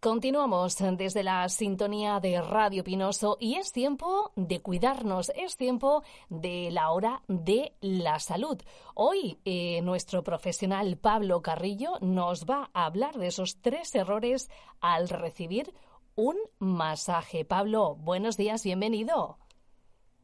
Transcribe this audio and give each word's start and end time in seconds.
Continuamos 0.00 0.76
desde 0.96 1.24
la 1.24 1.48
sintonía 1.48 2.20
de 2.20 2.40
Radio 2.40 2.84
Pinoso 2.84 3.36
y 3.40 3.56
es 3.56 3.72
tiempo 3.72 4.30
de 4.36 4.62
cuidarnos, 4.62 5.32
es 5.34 5.56
tiempo 5.56 6.04
de 6.28 6.68
la 6.70 6.90
hora 6.90 7.22
de 7.26 7.72
la 7.80 8.20
salud. 8.20 8.62
Hoy 8.94 9.40
eh, 9.44 9.82
nuestro 9.82 10.22
profesional 10.22 10.98
Pablo 11.02 11.42
Carrillo 11.42 11.98
nos 12.00 12.46
va 12.46 12.70
a 12.74 12.86
hablar 12.86 13.16
de 13.16 13.26
esos 13.26 13.60
tres 13.60 13.92
errores 13.96 14.48
al 14.80 15.08
recibir 15.08 15.72
un 16.14 16.36
masaje. 16.60 17.44
Pablo, 17.44 17.96
buenos 17.96 18.36
días, 18.36 18.62
bienvenido. 18.62 19.36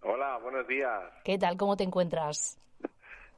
Hola, 0.02 0.38
buenos 0.38 0.68
días. 0.68 1.02
¿Qué 1.24 1.36
tal? 1.36 1.56
¿Cómo 1.56 1.76
te 1.76 1.82
encuentras? 1.82 2.60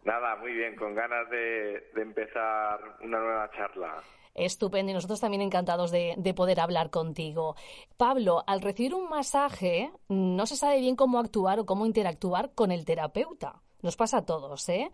Nada, 0.04 0.36
muy 0.36 0.52
bien, 0.52 0.76
con 0.76 0.94
ganas 0.94 1.30
de 1.30 1.82
empezar 1.96 2.78
una 3.00 3.20
nueva 3.20 3.50
charla. 3.52 4.02
Estupendo 4.36 4.90
y 4.90 4.94
nosotros 4.94 5.20
también 5.20 5.42
encantados 5.42 5.90
de, 5.90 6.34
poder 6.36 6.60
hablar 6.60 6.90
contigo. 6.90 7.56
Pablo, 7.96 8.44
al 8.46 8.60
recibir 8.60 8.94
un 8.94 9.08
masaje 9.08 9.90
no 10.08 10.46
se 10.46 10.56
sabe 10.56 10.80
bien 10.80 10.94
cómo 10.94 11.18
actuar 11.18 11.58
o 11.58 11.66
cómo 11.66 11.86
interactuar 11.86 12.52
con 12.54 12.70
el 12.70 12.84
terapeuta. 12.84 13.62
Nos 13.82 13.96
pasa 13.96 14.18
a 14.18 14.24
todos, 14.26 14.68
¿eh? 14.68 14.90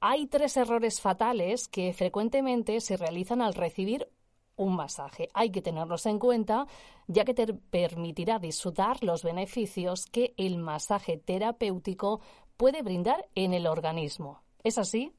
Hay 0.00 0.26
tres 0.26 0.56
errores 0.56 1.00
fatales 1.00 1.68
que 1.68 1.92
frecuentemente 1.92 2.80
se 2.80 2.96
realizan 2.96 3.42
al 3.42 3.54
recibir 3.54 4.08
un 4.56 4.76
masaje. 4.76 5.28
Hay 5.34 5.50
que 5.50 5.62
tenerlos 5.62 6.06
en 6.06 6.18
cuenta, 6.18 6.66
ya 7.06 7.24
que 7.24 7.34
te 7.34 7.46
permitirá 7.54 8.38
disfrutar 8.38 9.02
los 9.02 9.22
beneficios 9.22 10.06
que 10.06 10.34
el 10.36 10.58
masaje 10.58 11.16
terapéutico 11.16 12.20
puede 12.56 12.82
brindar 12.82 13.26
en 13.34 13.54
el 13.54 13.66
organismo. 13.66 14.42
¿Es 14.62 14.78
así? 14.78 15.12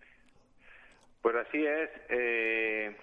Pues 1.21 1.35
así 1.35 1.65
es. 1.65 1.89
Eh, 2.09 2.95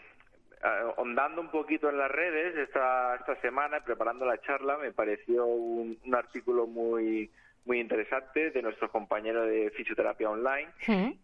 ondando 0.97 1.41
un 1.41 1.51
poquito 1.51 1.89
en 1.91 1.99
las 1.99 2.11
redes 2.11 2.57
esta, 2.57 3.17
esta 3.17 3.37
semana, 3.41 3.81
preparando 3.85 4.25
la 4.25 4.41
charla, 4.41 4.79
me 4.79 4.93
pareció 4.93 5.47
un, 5.47 5.99
artículo 6.15 6.67
muy 6.67 7.31
muy 7.65 7.81
interesante 7.81 8.53
de 8.53 8.63
nuestro 8.63 8.89
compañero 8.93 9.45
de 9.45 9.71
fisioterapia 9.73 10.31
online 10.31 10.69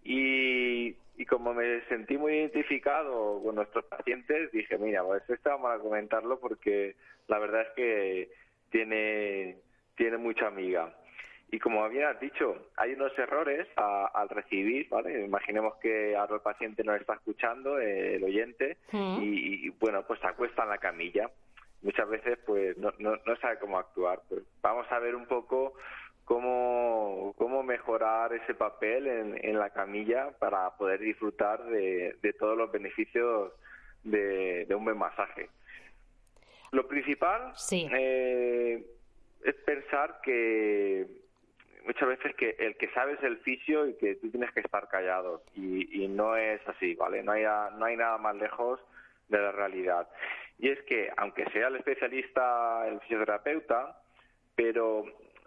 y, 0.03 0.97
y, 1.17 1.25
como 1.27 1.55
me 1.55 1.83
sentí 1.83 2.19
muy 2.19 2.33
identificado 2.33 3.41
con 3.41 3.55
nuestros 3.55 3.85
pacientes, 3.85 4.51
dije, 4.51 4.77
mira, 4.77 5.05
pues 5.05 5.23
esto 5.31 5.51
vamos 5.51 5.71
a 5.71 5.79
comentarlo 5.79 6.41
porque 6.41 6.97
la 7.29 7.39
verdad 7.39 7.63
es 7.63 7.69
que 7.77 8.31
tiene, 8.71 9.59
tiene 9.95 10.17
mucha 10.17 10.49
amiga. 10.49 10.93
Y 11.55 11.59
como 11.59 11.87
bien 11.91 12.07
has 12.07 12.19
dicho, 12.19 12.71
hay 12.79 12.95
unos 12.95 13.17
errores 13.19 13.69
al 13.77 14.27
recibir, 14.31 14.89
¿vale? 14.89 15.23
Imaginemos 15.23 15.75
que 15.83 16.17
ahora 16.17 16.37
el 16.37 16.41
paciente 16.41 16.83
nos 16.83 16.99
está 16.99 17.13
escuchando, 17.13 17.79
el 17.79 18.25
oyente, 18.25 18.79
y, 18.91 19.69
bueno, 19.79 20.03
pues 20.07 20.19
se 20.21 20.29
acuesta 20.29 20.63
en 20.63 20.71
la 20.71 20.79
camilla. 20.79 21.31
Muchas 21.83 22.09
veces, 22.09 22.39
pues, 22.47 22.79
no, 22.79 22.91
no, 22.99 23.37
sabe 23.43 23.59
cómo 23.59 23.79
actuar. 23.79 24.23
Pues 24.31 24.41
vamos 24.63 24.91
a 24.91 24.99
ver 24.99 25.15
un 25.15 25.27
poco 25.27 25.75
cómo, 26.25 27.35
cómo 27.37 27.63
mejorar 27.63 28.33
ese 28.33 28.55
papel 28.55 29.07
en, 29.07 29.59
la 29.59 29.69
camilla 29.69 30.31
para 30.39 30.71
poder 30.79 31.01
disfrutar 31.01 31.63
de, 31.65 32.35
todos 32.39 32.57
los 32.57 32.73
beneficios 32.73 33.53
de, 34.05 34.67
un 34.75 34.87
buen 34.87 34.97
masaje. 34.97 35.51
Lo 36.71 36.89
principal 36.89 37.53
eh, 37.71 38.87
es 39.45 39.55
pensar 39.67 40.23
que 40.23 41.21
muchas 41.85 42.09
veces 42.09 42.35
que 42.37 42.57
el 42.59 42.77
que 42.77 42.89
sabe 42.91 43.15
es 43.15 43.23
el 43.23 43.39
fisio 43.39 43.87
y 43.87 43.95
que 43.95 44.17
tú 44.17 44.31
tienes 44.31 44.51
que 44.53 44.61
estar 44.61 44.89
callado 44.89 45.43
y, 45.55 46.09
no 46.09 46.37
es 46.37 46.61
así, 46.69 46.95
¿vale? 46.95 47.23
No 47.23 47.33
hay, 47.33 47.45
no 47.45 47.85
hay 47.85 47.97
nada 47.97 48.19
más 48.19 48.37
lejos 48.37 48.81
de 49.29 49.39
la 49.39 49.53
realidad. 49.53 50.09
Y 50.59 50.69
es 50.69 50.81
que, 50.83 51.11
aunque 51.17 51.45
sea 51.51 51.69
el 51.69 51.77
especialista, 51.77 52.87
el 52.87 53.01
fisioterapeuta, 53.01 53.99
pero 54.55 55.05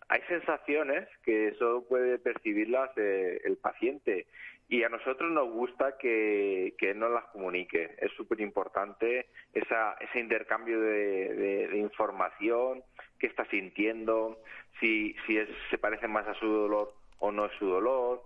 hay 0.07 0.21
sensaciones 0.27 1.07
que 1.23 1.53
solo 1.57 1.83
puede 1.83 2.19
percibirlas 2.19 2.91
eh, 2.97 3.41
el 3.43 3.57
paciente 3.57 4.27
y 4.67 4.83
a 4.83 4.89
nosotros 4.89 5.31
nos 5.31 5.49
gusta 5.51 5.97
que, 5.97 6.73
que 6.77 6.93
nos 6.93 7.11
las 7.11 7.25
comunique. 7.25 7.95
Es 7.99 8.11
súper 8.13 8.41
importante 8.41 9.27
ese 9.53 10.19
intercambio 10.19 10.81
de, 10.81 11.69
información, 11.75 12.83
qué 13.19 13.27
está 13.27 13.45
sintiendo, 13.45 14.41
si, 14.79 15.15
si 15.25 15.37
es, 15.37 15.49
se 15.69 15.77
parece 15.77 16.07
más 16.07 16.27
a 16.27 16.33
su 16.35 16.47
dolor 16.47 16.93
o 17.19 17.31
no 17.31 17.45
es 17.45 17.51
su 17.59 17.67
dolor, 17.67 18.23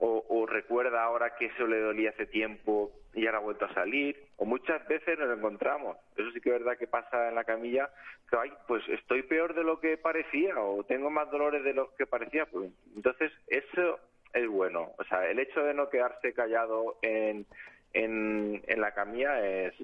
o, 0.00 0.46
recuerda 0.46 1.02
ahora 1.02 1.34
que 1.36 1.46
eso 1.46 1.66
le 1.66 1.80
dolía 1.80 2.10
hace 2.10 2.26
tiempo 2.26 2.92
y 3.14 3.26
ahora 3.26 3.38
ha 3.38 3.42
vuelto 3.42 3.64
a 3.64 3.74
salir, 3.74 4.16
o 4.36 4.44
muchas 4.44 4.86
veces 4.86 5.18
nos 5.18 5.36
encontramos. 5.36 5.96
Eso 6.16 6.30
sí 6.30 6.40
que 6.40 6.50
es 6.50 6.60
verdad 6.60 6.78
que 6.78 6.86
pasa 6.86 7.28
en 7.28 7.34
la 7.34 7.42
camilla, 7.42 7.90
que 8.30 8.36
ay, 8.36 8.52
pues 8.68 8.88
estoy 8.88 9.22
peor 9.24 9.54
de 9.54 9.64
lo 9.64 9.80
que 9.80 9.96
parecía, 9.96 10.56
o 10.60 10.84
tengo 10.84 11.10
más 11.10 11.28
dolores 11.30 11.64
de 11.64 11.74
lo 11.74 11.92
que 11.96 12.06
parecía. 12.06 12.46
Pues, 12.46 12.70
entonces, 12.94 13.32
eso 13.48 13.98
es 14.32 14.48
bueno. 14.48 14.92
O 14.98 15.04
sea, 15.04 15.28
el 15.30 15.38
hecho 15.38 15.62
de 15.62 15.74
no 15.74 15.88
quedarse 15.88 16.32
callado 16.32 16.96
en, 17.02 17.46
en, 17.92 18.62
en 18.66 18.80
la 18.80 18.92
camilla 18.92 19.46
es, 19.46 19.74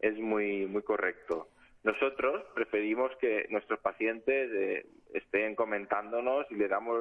es 0.00 0.18
muy, 0.18 0.66
muy 0.66 0.82
correcto. 0.82 1.48
Nosotros 1.82 2.44
preferimos 2.54 3.14
que 3.20 3.46
nuestros 3.50 3.78
pacientes 3.80 4.50
eh, 4.52 4.86
estén 5.12 5.54
comentándonos 5.54 6.50
y 6.50 6.54
le 6.54 6.66
damos, 6.66 6.98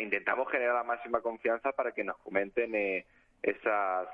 intentamos 0.00 0.50
generar 0.50 0.74
la 0.74 0.84
máxima 0.84 1.20
confianza 1.20 1.72
para 1.72 1.92
que 1.92 2.04
nos 2.04 2.16
comenten 2.18 2.74
eh, 2.74 3.04
esas 3.42 4.08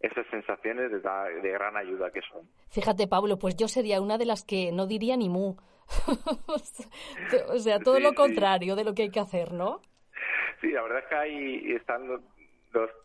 esas 0.00 0.26
sensaciones 0.32 0.90
de, 0.90 0.98
de, 0.98 1.50
gran 1.52 1.76
ayuda 1.76 2.10
que 2.10 2.22
son. 2.22 2.48
Fíjate, 2.70 3.06
Pablo, 3.06 3.38
pues 3.38 3.56
yo 3.56 3.68
sería 3.68 4.00
una 4.00 4.18
de 4.18 4.26
las 4.26 4.44
que 4.44 4.72
no 4.72 4.86
diría 4.88 5.16
ni 5.16 5.28
mu. 5.28 5.54
o 7.48 7.58
sea, 7.58 7.78
todo 7.78 8.00
lo 8.00 8.12
contrario 8.14 8.74
de 8.74 8.82
lo 8.82 8.94
que 8.94 9.02
hay 9.02 9.10
que 9.10 9.20
hacer, 9.20 9.52
¿no? 9.52 9.80
Sí, 10.62 10.70
la 10.70 10.82
verdad 10.82 11.00
es 11.00 11.06
que 11.06 11.14
ahí 11.16 11.72
están 11.74 12.06
los, 12.06 12.20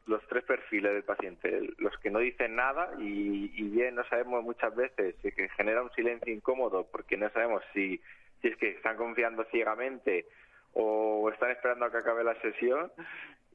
los 0.05 0.21
tres 0.29 0.43
perfiles 0.43 0.93
del 0.93 1.03
paciente. 1.03 1.73
Los 1.79 1.97
que 1.97 2.11
no 2.11 2.19
dicen 2.19 2.55
nada 2.55 2.91
y, 2.99 3.47
bien 3.69 3.95
no 3.95 4.03
sabemos 4.05 4.43
muchas 4.43 4.73
veces 4.75 5.15
que 5.21 5.49
genera 5.49 5.81
un 5.81 5.91
silencio 5.91 6.31
incómodo 6.31 6.87
porque 6.89 7.17
no 7.17 7.29
sabemos 7.31 7.63
si, 7.73 7.99
si 8.41 8.49
es 8.49 8.57
que 8.57 8.69
están 8.69 8.95
confiando 8.95 9.43
ciegamente 9.45 10.27
o 10.73 11.29
están 11.33 11.49
esperando 11.51 11.85
a 11.85 11.91
que 11.91 11.97
acabe 11.97 12.23
la 12.23 12.39
sesión. 12.41 12.91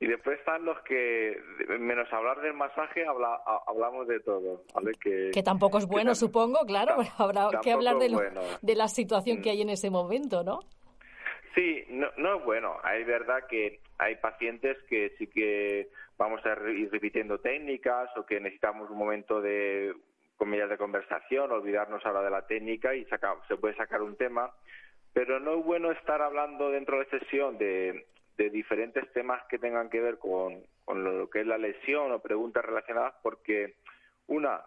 Y 0.00 0.08
después 0.08 0.36
están 0.40 0.64
los 0.64 0.80
que, 0.80 1.40
menos 1.78 2.12
hablar 2.12 2.40
del 2.40 2.54
masaje, 2.54 3.06
habla, 3.06 3.40
hablamos 3.68 4.08
de 4.08 4.18
todo. 4.18 4.64
¿vale? 4.74 4.90
Que, 5.00 5.30
que 5.32 5.44
tampoco 5.44 5.78
es 5.78 5.86
bueno, 5.86 6.16
supongo, 6.16 6.66
claro. 6.66 6.96
Habrá 7.18 7.50
que 7.62 7.70
hablar 7.70 7.98
de, 7.98 8.10
de 8.62 8.74
la 8.74 8.88
situación 8.88 9.40
que 9.40 9.50
hay 9.50 9.62
en 9.62 9.70
ese 9.70 9.90
momento, 9.90 10.42
¿no? 10.42 10.58
Sí, 11.54 11.84
no, 11.88 12.08
no 12.16 12.38
es 12.38 12.44
bueno. 12.44 12.78
Hay 12.82 13.04
verdad 13.04 13.46
que 13.48 13.80
hay 13.98 14.16
pacientes 14.16 14.76
que 14.88 15.14
sí 15.18 15.26
que 15.26 15.88
vamos 16.16 16.44
a 16.46 16.52
ir 16.70 16.90
repitiendo 16.90 17.38
técnicas 17.38 18.08
o 18.16 18.24
que 18.24 18.40
necesitamos 18.40 18.90
un 18.90 18.98
momento 18.98 19.40
de 19.40 19.94
comillas 20.36 20.70
de 20.70 20.78
conversación, 20.78 21.52
olvidarnos 21.52 22.04
ahora 22.04 22.22
de 22.22 22.30
la 22.30 22.46
técnica 22.46 22.94
y 22.94 23.04
se 23.04 23.56
puede 23.56 23.76
sacar 23.76 24.02
un 24.02 24.16
tema, 24.16 24.50
pero 25.12 25.38
no 25.38 25.58
es 25.58 25.64
bueno 25.64 25.92
estar 25.92 26.20
hablando 26.20 26.70
dentro 26.70 26.98
de 26.98 27.06
sesión 27.06 27.58
de, 27.58 28.06
de 28.36 28.50
diferentes 28.50 29.10
temas 29.12 29.42
que 29.48 29.58
tengan 29.58 29.88
que 29.88 30.00
ver 30.00 30.18
con 30.18 30.64
lo 30.88 31.30
que 31.30 31.40
es 31.40 31.46
la 31.46 31.58
lesión 31.58 32.10
o 32.12 32.20
preguntas 32.20 32.64
relacionadas 32.64 33.14
porque 33.22 33.74
una 34.26 34.62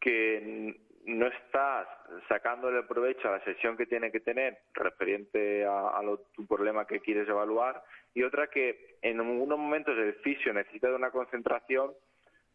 que 0.00 0.76
no 1.06 1.26
estás 1.26 1.86
sacándole 2.28 2.82
provecho 2.84 3.28
a 3.28 3.32
la 3.32 3.44
sesión 3.44 3.76
que 3.76 3.86
tiene 3.86 4.10
que 4.10 4.20
tener 4.20 4.58
referente 4.72 5.64
a, 5.66 6.00
tu 6.34 6.46
problema 6.46 6.86
que 6.86 7.00
quieres 7.00 7.28
evaluar 7.28 7.82
y 8.14 8.22
otra 8.22 8.46
que 8.48 8.96
en 9.02 9.20
algunos 9.20 9.58
momentos 9.58 9.96
el 9.98 10.14
fisio 10.16 10.52
necesita 10.52 10.88
de 10.88 10.94
una 10.94 11.10
concentración 11.10 11.92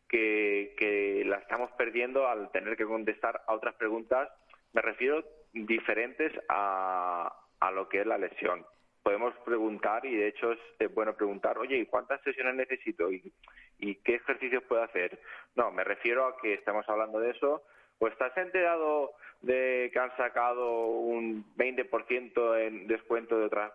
que, 0.08 1.24
la 1.26 1.38
estamos 1.38 1.70
perdiendo 1.74 2.28
al 2.28 2.52
tener 2.52 2.76
que 2.76 2.86
contestar 2.86 3.42
a 3.46 3.54
otras 3.54 3.76
preguntas, 3.76 4.30
me 4.74 4.82
refiero 4.82 5.24
diferentes 5.54 6.34
a, 6.50 7.32
a 7.60 7.72
lo 7.72 7.88
que 7.88 8.02
es 8.02 8.08
la 8.08 8.18
lesión. 8.18 8.66
Podemos 9.04 9.34
preguntar 9.46 10.06
y 10.06 10.16
de 10.16 10.28
hecho 10.28 10.54
es 10.54 10.94
bueno 10.94 11.16
preguntar, 11.16 11.58
oye, 11.60 11.78
¿y 11.78 11.86
cuántas 11.86 12.22
sesiones 12.22 12.56
necesito? 12.56 13.12
¿Y, 13.12 13.32
¿Y 13.78 13.96
qué 13.96 14.16
ejercicios 14.16 14.64
puedo 14.64 14.82
hacer? 14.84 15.20
No, 15.56 15.72
me 15.72 15.84
refiero 15.84 16.26
a 16.26 16.38
que 16.38 16.54
estamos 16.54 16.88
hablando 16.90 17.20
de 17.20 17.32
eso, 17.32 17.64
pues 18.00 18.14
estás 18.14 18.36
enterado 18.38 19.12
de 19.42 19.90
que 19.94 20.00
han 20.00 20.16
sacado 20.18 20.88
un 20.88 21.46
20% 21.56 22.66
en 22.66 22.88
descuento 22.88 23.38
de 23.38 23.46
otras 23.46 23.72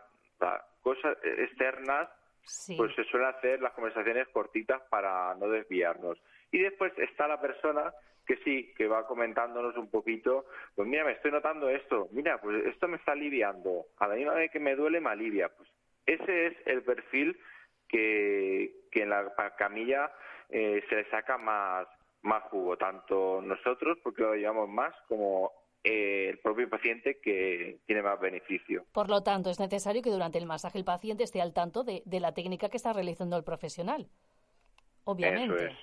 cosas 0.82 1.16
externas, 1.22 2.08
pues 2.76 2.94
se 2.94 3.04
suelen 3.04 3.28
hacer 3.28 3.60
las 3.60 3.72
conversaciones 3.72 4.28
cortitas 4.28 4.82
para 4.90 5.34
no 5.34 5.48
desviarnos. 5.48 6.18
Y 6.50 6.58
después 6.58 6.92
está 6.98 7.28
la 7.28 7.40
persona 7.40 7.92
que 8.26 8.36
sí, 8.38 8.72
que 8.76 8.86
va 8.86 9.06
comentándonos 9.06 9.76
un 9.76 9.90
poquito, 9.90 10.46
pues 10.74 10.88
mira, 10.88 11.04
me 11.04 11.12
estoy 11.12 11.30
notando 11.30 11.68
esto, 11.68 12.08
mira, 12.12 12.40
pues 12.40 12.64
esto 12.66 12.88
me 12.88 12.96
está 12.96 13.12
aliviando, 13.12 13.86
a 13.98 14.08
la 14.08 14.14
misma 14.14 14.34
vez 14.34 14.50
que 14.50 14.60
me 14.60 14.76
duele 14.76 15.00
me 15.00 15.10
alivia. 15.10 15.50
Pues 15.50 15.68
ese 16.06 16.46
es 16.46 16.56
el 16.66 16.82
perfil 16.82 17.38
que, 17.88 18.72
que 18.90 19.02
en 19.02 19.10
la 19.10 19.34
camilla 19.58 20.10
eh, 20.48 20.82
se 20.88 20.96
le 20.96 21.10
saca 21.10 21.38
más, 21.38 21.86
más 22.24 22.42
jugo, 22.44 22.76
tanto 22.76 23.40
nosotros, 23.42 23.98
porque 24.02 24.22
lo 24.22 24.34
llevamos 24.34 24.68
más, 24.68 24.94
como 25.08 25.52
eh, 25.84 26.30
el 26.30 26.38
propio 26.38 26.68
paciente 26.68 27.20
que 27.20 27.80
tiene 27.86 28.02
más 28.02 28.18
beneficio. 28.18 28.86
Por 28.92 29.10
lo 29.10 29.22
tanto, 29.22 29.50
es 29.50 29.60
necesario 29.60 30.02
que 30.02 30.10
durante 30.10 30.38
el 30.38 30.46
masaje 30.46 30.78
el 30.78 30.84
paciente 30.84 31.24
esté 31.24 31.42
al 31.42 31.52
tanto 31.52 31.84
de, 31.84 32.02
la 32.06 32.32
técnica 32.32 32.70
que 32.70 32.78
está 32.78 32.92
realizando 32.92 33.36
el 33.36 33.44
profesional. 33.44 34.08
Obviamente. 35.04 35.54
Eso 35.54 35.66
es. 35.66 35.78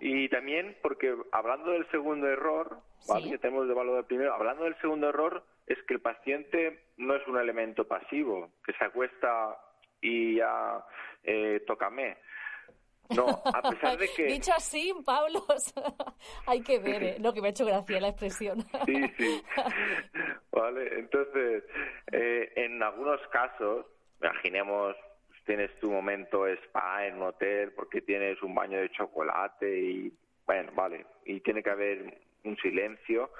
Y 0.00 0.28
también 0.28 0.76
porque 0.82 1.14
hablando 1.32 1.70
del 1.72 1.88
segundo 1.90 2.28
error, 2.28 2.80
¿vale? 3.08 3.30
que 3.30 3.38
tenemos 3.38 3.68
de 3.68 3.74
valor 3.74 4.04
primero, 4.06 4.34
hablando 4.34 4.64
del 4.64 4.76
segundo 4.80 5.08
error 5.08 5.44
es 5.66 5.78
que 5.84 5.94
el 5.94 6.00
paciente 6.00 6.84
no 6.96 7.14
es 7.14 7.26
un 7.28 7.38
elemento 7.38 7.86
pasivo, 7.86 8.50
que 8.64 8.72
se 8.72 8.84
acuesta 8.84 9.56
y 10.00 10.36
ya 10.36 10.84
eh, 11.22 11.62
tócame. 11.66 12.16
No, 13.16 13.42
a 13.44 13.62
pesar 13.70 13.96
de 13.98 14.08
que... 14.14 14.24
Dicho 14.26 14.52
así, 14.54 14.92
Pablo, 15.04 15.44
hay 16.46 16.62
que 16.62 16.78
ver, 16.78 17.02
¿eh? 17.02 17.16
lo 17.20 17.32
que 17.32 17.40
me 17.40 17.48
ha 17.48 17.50
hecho 17.50 17.64
gracia 17.64 18.00
la 18.00 18.08
expresión. 18.08 18.60
sí, 18.86 19.02
sí. 19.16 19.42
Vale, 20.52 20.98
entonces, 20.98 21.64
eh, 22.12 22.52
en 22.56 22.82
algunos 22.82 23.20
casos, 23.28 23.86
imaginemos, 24.20 24.96
tienes 25.46 25.70
tu 25.80 25.90
momento 25.90 26.46
spa 26.46 27.06
en 27.06 27.16
un 27.16 27.22
hotel 27.28 27.72
porque 27.72 28.02
tienes 28.02 28.42
un 28.42 28.54
baño 28.54 28.78
de 28.78 28.90
chocolate 28.90 29.78
y, 29.78 30.12
bueno, 30.46 30.72
vale, 30.74 31.06
y 31.24 31.40
tiene 31.40 31.62
que 31.62 31.70
haber 31.70 32.20
un 32.44 32.56
silencio. 32.58 33.30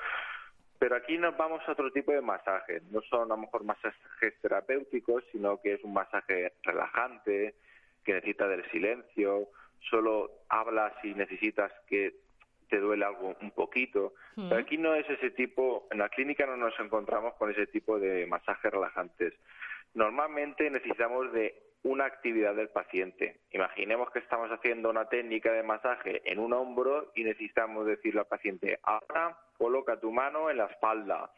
Pero 0.78 0.94
aquí 0.94 1.18
nos 1.18 1.36
vamos 1.36 1.60
a 1.66 1.72
otro 1.72 1.90
tipo 1.90 2.12
de 2.12 2.20
masajes. 2.20 2.82
No 2.84 3.00
son 3.02 3.22
a 3.32 3.34
lo 3.34 3.36
mejor 3.36 3.64
masajes 3.64 4.40
terapéuticos, 4.40 5.24
sino 5.32 5.60
que 5.60 5.74
es 5.74 5.82
un 5.82 5.92
masaje 5.92 6.52
relajante, 6.62 7.56
que 8.08 8.14
necesita 8.14 8.48
del 8.48 8.64
silencio, 8.70 9.48
solo 9.90 10.30
hablas 10.48 10.94
si 11.02 11.12
necesitas 11.12 11.70
que 11.86 12.14
te 12.70 12.78
duele 12.78 13.04
algo 13.04 13.36
un 13.42 13.50
poquito. 13.50 14.14
Pero 14.34 14.56
aquí 14.56 14.78
no 14.78 14.94
es 14.94 15.08
ese 15.10 15.30
tipo, 15.30 15.86
en 15.90 15.98
la 15.98 16.08
clínica 16.08 16.46
no 16.46 16.56
nos 16.56 16.72
encontramos 16.80 17.34
con 17.34 17.50
ese 17.50 17.66
tipo 17.66 17.98
de 17.98 18.26
masajes 18.26 18.72
relajantes. 18.72 19.34
Normalmente 19.92 20.70
necesitamos 20.70 21.30
de 21.34 21.54
una 21.82 22.06
actividad 22.06 22.54
del 22.54 22.70
paciente. 22.70 23.40
Imaginemos 23.50 24.10
que 24.10 24.20
estamos 24.20 24.50
haciendo 24.50 24.88
una 24.88 25.06
técnica 25.10 25.52
de 25.52 25.62
masaje 25.62 26.22
en 26.24 26.38
un 26.38 26.54
hombro 26.54 27.12
y 27.14 27.24
necesitamos 27.24 27.84
decirle 27.84 28.20
al 28.20 28.26
paciente, 28.26 28.78
ahora 28.84 29.36
coloca 29.58 30.00
tu 30.00 30.10
mano 30.12 30.48
en 30.48 30.56
la 30.56 30.64
espalda, 30.64 31.30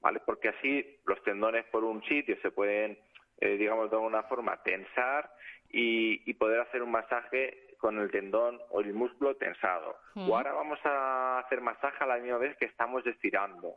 ¿vale? 0.00 0.20
Porque 0.26 0.48
así 0.48 0.98
los 1.06 1.22
tendones 1.22 1.66
por 1.66 1.84
un 1.84 2.02
sitio 2.02 2.36
se 2.42 2.50
pueden, 2.50 2.98
eh, 3.38 3.56
digamos, 3.56 3.90
de 3.90 3.96
alguna 3.96 4.22
forma 4.24 4.62
tensar 4.62 5.30
y, 5.70 6.32
poder 6.34 6.60
hacer 6.60 6.82
un 6.82 6.90
masaje 6.90 7.74
con 7.78 7.98
el 7.98 8.10
tendón 8.10 8.60
o 8.70 8.80
el 8.80 8.94
músculo 8.94 9.36
tensado. 9.36 9.96
O 10.14 10.36
ahora 10.36 10.52
vamos 10.52 10.78
a 10.84 11.38
hacer 11.40 11.60
masaje 11.60 12.02
a 12.02 12.06
la 12.06 12.16
misma 12.16 12.38
vez 12.38 12.56
que 12.56 12.66
estamos 12.66 13.06
estirando. 13.06 13.74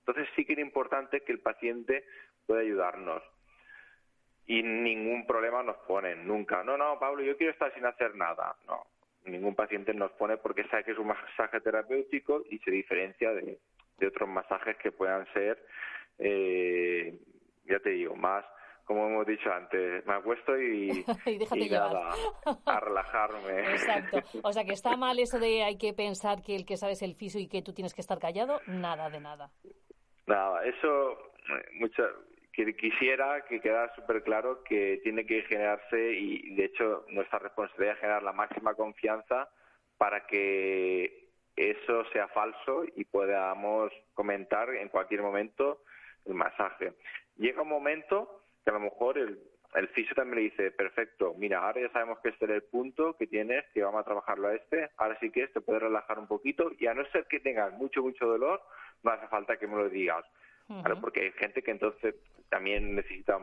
Entonces 0.00 0.28
sí 0.34 0.44
que 0.44 0.54
es 0.54 0.58
importante 0.58 1.20
que 1.22 1.32
el 1.32 1.40
paciente 1.40 2.04
pueda 2.46 2.60
ayudarnos 2.60 3.22
y 4.50 4.64
ningún 4.64 5.26
problema 5.26 5.62
nos 5.62 5.76
ponen, 5.86 6.26
nunca. 6.26 6.64
No, 6.64 6.76
no, 6.76 6.98
Pablo, 6.98 7.22
yo 7.22 7.36
quiero 7.36 7.52
estar 7.52 7.72
sin 7.72 7.86
hacer 7.86 8.16
nada. 8.16 8.56
No, 8.66 8.84
ningún 9.24 9.54
paciente 9.54 9.94
nos 9.94 10.10
pone 10.12 10.38
porque 10.38 10.64
sabe 10.64 10.82
que 10.82 10.90
es 10.90 10.98
un 10.98 11.06
masaje 11.06 11.60
terapéutico 11.60 12.42
y 12.50 12.58
se 12.58 12.72
diferencia 12.72 13.32
de, 13.32 13.58
otros 14.04 14.28
masajes 14.28 14.76
que 14.78 14.90
puedan 14.90 15.24
ser, 15.32 15.64
eh, 16.18 17.16
ya 17.64 17.78
te 17.78 17.90
digo, 17.90 18.16
más, 18.16 18.44
como 18.90 19.06
hemos 19.06 19.24
dicho 19.24 19.52
antes, 19.52 20.04
me 20.04 20.14
acuesto 20.14 20.60
y, 20.60 20.90
y, 21.26 21.68
nada, 21.70 22.10
a 22.66 22.80
relajarme. 22.80 23.60
Exacto. 23.70 24.18
O 24.42 24.52
sea, 24.52 24.64
que 24.64 24.72
está 24.72 24.96
mal 24.96 25.16
eso 25.20 25.38
de 25.38 25.62
hay 25.62 25.78
que 25.78 25.92
pensar 25.92 26.42
que 26.42 26.56
el 26.56 26.66
que 26.66 26.76
sabes 26.76 27.00
el 27.02 27.14
fisio 27.14 27.40
y 27.40 27.46
que 27.46 27.62
tú 27.62 27.72
tienes 27.72 27.94
que 27.94 28.00
estar 28.00 28.18
callado, 28.18 28.60
nada 28.66 29.08
de 29.08 29.20
nada. 29.20 29.52
Nada, 30.26 30.64
eso, 30.64 31.16
mucha, 31.74 32.02
que 32.52 32.74
quisiera 32.74 33.44
que 33.48 33.60
quedara 33.60 33.94
súper 33.94 34.24
claro 34.24 34.64
que 34.64 34.98
tiene 35.04 35.24
que 35.24 35.42
generarse 35.42 36.12
y 36.12 36.56
de 36.56 36.64
hecho 36.64 37.04
nuestra 37.10 37.38
responsabilidad 37.38 37.94
es 37.94 38.00
generar 38.00 38.24
la 38.24 38.32
máxima 38.32 38.74
confianza 38.74 39.48
para 39.98 40.26
que 40.26 41.28
eso 41.54 42.04
sea 42.12 42.26
falso 42.26 42.82
y 42.96 43.04
podamos 43.04 43.92
comentar 44.14 44.68
en 44.70 44.88
cualquier 44.88 45.22
momento 45.22 45.84
el 46.24 46.34
masaje. 46.34 46.94
Llega 47.36 47.62
un 47.62 47.68
momento 47.68 48.39
que 48.64 48.70
a 48.70 48.74
lo 48.74 48.80
mejor 48.80 49.18
el, 49.18 49.38
el 49.74 49.88
fisio 49.88 50.14
también 50.14 50.36
le 50.36 50.50
dice, 50.50 50.70
perfecto, 50.70 51.34
mira, 51.36 51.60
ahora 51.60 51.80
ya 51.80 51.92
sabemos 51.92 52.18
que 52.20 52.30
este 52.30 52.44
es 52.46 52.50
el 52.50 52.62
punto 52.64 53.16
que 53.16 53.26
tienes, 53.26 53.64
que 53.72 53.82
vamos 53.82 54.00
a 54.00 54.04
trabajarlo 54.04 54.48
a 54.48 54.54
este, 54.54 54.90
ahora 54.96 55.18
sí 55.20 55.30
que 55.30 55.48
te 55.48 55.60
puedes 55.60 55.82
relajar 55.82 56.18
un 56.18 56.26
poquito 56.26 56.70
y 56.78 56.86
a 56.86 56.94
no 56.94 57.04
ser 57.06 57.26
que 57.26 57.40
tengas 57.40 57.72
mucho, 57.72 58.02
mucho 58.02 58.26
dolor, 58.26 58.62
no 59.02 59.10
hace 59.10 59.28
falta 59.28 59.56
que 59.56 59.66
me 59.66 59.76
lo 59.76 59.88
digas 59.88 60.24
porque 61.00 61.20
hay 61.20 61.32
gente 61.32 61.62
que 61.62 61.70
entonces 61.70 62.14
también 62.48 62.94
necesita 62.94 63.38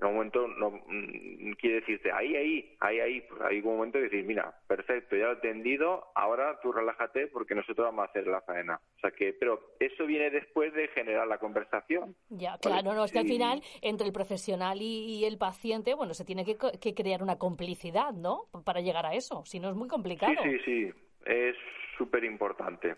en 0.00 0.06
un 0.06 0.14
momento 0.14 0.46
no 0.46 0.70
mm, 0.70 1.52
quiere 1.52 1.80
decirte 1.80 2.12
ahí 2.12 2.36
ahí 2.36 2.76
ahí 2.80 3.00
ahí 3.00 3.20
pues 3.22 3.40
hay 3.42 3.58
un 3.60 3.76
momento 3.76 3.98
de 3.98 4.04
decir 4.04 4.24
mira 4.24 4.54
perfecto 4.66 5.16
ya 5.16 5.24
lo 5.24 5.30
he 5.32 5.34
entendido 5.34 6.08
ahora 6.14 6.60
tú 6.60 6.72
relájate 6.72 7.28
porque 7.28 7.54
nosotros 7.54 7.86
vamos 7.86 8.06
a 8.06 8.10
hacer 8.10 8.26
la 8.26 8.42
faena 8.42 8.80
o 8.96 9.00
sea 9.00 9.10
que 9.10 9.32
pero 9.32 9.76
eso 9.80 10.06
viene 10.06 10.30
después 10.30 10.72
de 10.74 10.88
generar 10.88 11.26
la 11.26 11.38
conversación. 11.38 12.14
Ya 12.28 12.58
claro 12.58 12.94
no 12.94 13.04
es 13.04 13.12
que 13.12 13.20
al 13.20 13.26
final 13.26 13.62
entre 13.82 14.06
el 14.06 14.12
profesional 14.12 14.80
y, 14.80 15.24
el 15.24 15.38
paciente 15.38 15.94
bueno 15.94 16.14
se 16.14 16.24
tiene 16.24 16.44
que, 16.44 16.56
que, 16.56 16.94
crear 16.94 17.22
una 17.22 17.36
complicidad 17.36 18.12
no 18.12 18.44
para 18.64 18.80
llegar 18.80 19.06
a 19.06 19.14
eso 19.14 19.44
si 19.44 19.58
no 19.58 19.70
es 19.70 19.74
muy 19.74 19.88
complicado. 19.88 20.34
Sí 20.42 20.50
sí 20.50 20.58
sí 20.64 20.92
es 21.24 21.56
súper 21.96 22.24
importante 22.24 22.94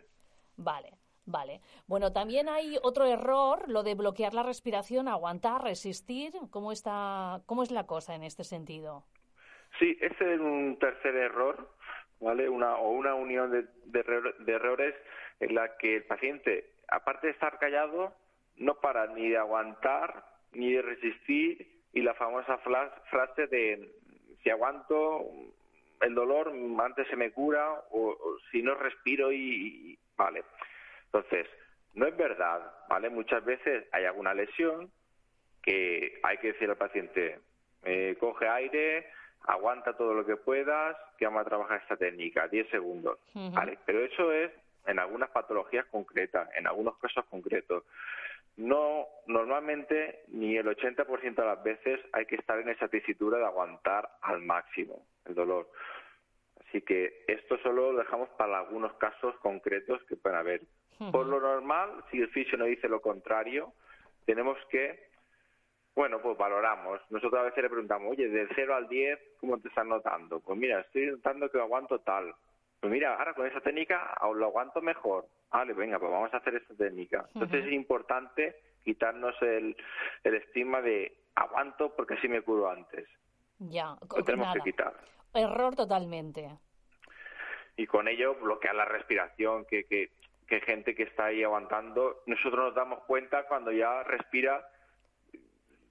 vale 0.56 0.92
Vale. 1.28 1.60
Bueno, 1.86 2.10
también 2.10 2.48
hay 2.48 2.78
otro 2.82 3.04
error, 3.04 3.68
lo 3.68 3.82
de 3.82 3.94
bloquear 3.94 4.32
la 4.32 4.42
respiración, 4.42 5.08
aguantar, 5.08 5.62
resistir. 5.62 6.32
¿Cómo, 6.50 6.72
está, 6.72 7.42
cómo 7.44 7.62
es 7.62 7.70
la 7.70 7.86
cosa 7.86 8.14
en 8.14 8.22
este 8.22 8.44
sentido? 8.44 9.04
Sí, 9.78 9.98
ese 10.00 10.34
es 10.34 10.40
un 10.40 10.78
tercer 10.80 11.14
error, 11.16 11.68
¿vale? 12.18 12.48
Una, 12.48 12.76
o 12.76 12.92
una 12.92 13.14
unión 13.14 13.50
de, 13.50 13.66
de, 13.84 14.52
errores 14.52 14.94
en 15.40 15.54
la 15.54 15.76
que 15.76 15.96
el 15.96 16.04
paciente, 16.04 16.72
aparte 16.88 17.26
de 17.26 17.34
estar 17.34 17.58
callado, 17.58 18.14
no 18.56 18.76
para 18.80 19.06
ni 19.08 19.28
de 19.28 19.36
aguantar 19.36 20.24
ni 20.52 20.72
de 20.72 20.80
resistir 20.80 21.82
y 21.92 22.00
la 22.00 22.14
famosa 22.14 22.56
frase 22.56 23.46
de 23.48 23.92
si 24.42 24.48
aguanto 24.48 25.26
el 26.00 26.14
dolor 26.14 26.54
antes 26.82 27.06
se 27.08 27.16
me 27.16 27.32
cura 27.32 27.82
o, 27.90 28.16
si 28.50 28.62
no 28.62 28.74
respiro 28.76 29.30
y 29.30 29.98
vale 30.16 30.42
entonces, 31.12 31.46
no 31.94 32.06
es 32.06 32.16
verdad, 32.16 32.72
¿vale? 32.88 33.08
Muchas 33.10 33.44
veces 33.44 33.86
hay 33.92 34.04
alguna 34.04 34.34
lesión 34.34 34.90
que 35.62 36.20
hay 36.22 36.38
que 36.38 36.52
decir 36.52 36.70
al 36.70 36.76
paciente, 36.76 37.40
eh, 37.82 38.16
coge 38.20 38.48
aire, 38.48 39.06
aguanta 39.46 39.96
todo 39.96 40.14
lo 40.14 40.24
que 40.24 40.36
puedas, 40.36 40.96
que 41.16 41.24
vamos 41.24 41.42
a 41.42 41.48
trabajar 41.48 41.80
esta 41.82 41.96
técnica, 41.96 42.48
10 42.48 42.68
segundos, 42.70 43.18
¿vale? 43.34 43.78
Pero 43.84 44.00
eso 44.00 44.32
es 44.32 44.50
en 44.86 44.98
algunas 44.98 45.30
patologías 45.30 45.86
concretas, 45.86 46.48
en 46.56 46.66
algunos 46.66 46.96
casos 46.98 47.24
concretos. 47.26 47.84
No, 48.56 49.06
normalmente 49.26 50.24
ni 50.28 50.56
el 50.56 50.66
80% 50.66 51.34
de 51.34 51.44
las 51.44 51.62
veces 51.62 52.00
hay 52.12 52.26
que 52.26 52.36
estar 52.36 52.58
en 52.58 52.68
esa 52.68 52.88
tesitura 52.88 53.38
de 53.38 53.44
aguantar 53.44 54.10
al 54.20 54.40
máximo 54.40 55.06
el 55.26 55.34
dolor. 55.34 55.70
Así 56.66 56.82
que 56.82 57.24
esto 57.28 57.56
solo 57.58 57.92
lo 57.92 57.98
dejamos 57.98 58.28
para 58.30 58.58
algunos 58.58 58.92
casos 58.94 59.34
concretos 59.36 60.02
que 60.04 60.16
pueden 60.16 60.38
haber. 60.38 60.62
Por 60.98 61.26
lo 61.26 61.40
normal, 61.40 62.04
si 62.10 62.20
el 62.20 62.28
fisio 62.28 62.58
nos 62.58 62.68
dice 62.68 62.88
lo 62.88 63.00
contrario, 63.00 63.72
tenemos 64.26 64.58
que, 64.68 65.08
bueno, 65.94 66.20
pues 66.20 66.36
valoramos. 66.36 67.00
Nosotros 67.10 67.40
a 67.40 67.44
veces 67.44 67.62
le 67.62 67.70
preguntamos, 67.70 68.10
oye, 68.10 68.28
del 68.28 68.48
0 68.54 68.74
al 68.74 68.88
10, 68.88 69.18
¿cómo 69.40 69.58
te 69.58 69.68
estás 69.68 69.86
notando? 69.86 70.40
Pues 70.40 70.58
mira, 70.58 70.80
estoy 70.80 71.06
notando 71.06 71.50
que 71.50 71.60
aguanto 71.60 72.00
tal. 72.00 72.34
Pues 72.80 72.92
mira, 72.92 73.16
ahora 73.16 73.34
con 73.34 73.46
esa 73.46 73.60
técnica 73.60 74.16
lo 74.34 74.46
aguanto 74.46 74.80
mejor. 74.80 75.26
Vale, 75.50 75.72
venga, 75.72 75.98
pues 75.98 76.10
vamos 76.10 76.32
a 76.34 76.38
hacer 76.38 76.56
esta 76.56 76.74
técnica. 76.74 77.26
Entonces 77.34 77.64
es 77.64 77.72
importante 77.72 78.56
quitarnos 78.84 79.34
el, 79.42 79.76
el 80.24 80.34
estigma 80.34 80.80
de 80.80 81.16
aguanto 81.34 81.94
porque 81.94 82.14
así 82.14 82.28
me 82.28 82.42
curo 82.42 82.70
antes. 82.70 83.08
Ya, 83.58 83.96
lo 84.14 84.24
tenemos 84.24 84.54
que 84.54 84.60
quitar. 84.60 84.94
Error 85.34 85.74
totalmente. 85.74 86.48
Y 87.76 87.86
con 87.86 88.08
ello 88.08 88.34
bloquear 88.34 88.74
la 88.74 88.84
respiración, 88.84 89.64
que, 89.64 89.84
que 89.84 90.10
que 90.48 90.60
gente 90.60 90.94
que 90.94 91.04
está 91.04 91.26
ahí 91.26 91.44
aguantando. 91.44 92.22
Nosotros 92.26 92.66
nos 92.66 92.74
damos 92.74 93.00
cuenta 93.04 93.46
cuando 93.46 93.70
ya 93.70 94.02
respira. 94.02 94.66